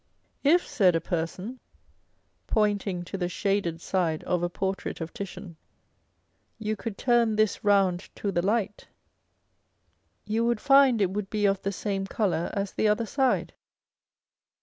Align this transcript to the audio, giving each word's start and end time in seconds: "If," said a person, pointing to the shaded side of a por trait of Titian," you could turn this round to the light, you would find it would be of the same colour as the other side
"If," 0.53 0.65
said 0.67 0.95
a 0.95 0.99
person, 0.99 1.59
pointing 2.47 3.03
to 3.03 3.19
the 3.19 3.29
shaded 3.29 3.79
side 3.81 4.23
of 4.23 4.41
a 4.41 4.49
por 4.49 4.73
trait 4.73 4.99
of 4.99 5.13
Titian," 5.13 5.57
you 6.57 6.75
could 6.75 6.97
turn 6.97 7.35
this 7.35 7.63
round 7.63 8.09
to 8.15 8.31
the 8.31 8.41
light, 8.41 8.87
you 10.25 10.43
would 10.43 10.59
find 10.59 11.03
it 11.03 11.11
would 11.11 11.29
be 11.29 11.45
of 11.45 11.61
the 11.61 11.71
same 11.71 12.07
colour 12.07 12.49
as 12.55 12.71
the 12.71 12.87
other 12.87 13.05
side 13.05 13.53